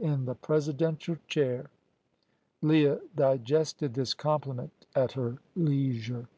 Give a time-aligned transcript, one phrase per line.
[0.00, 1.70] in th' Presidential Chair."
[2.62, 6.28] Leah digested this compliment at her leisure.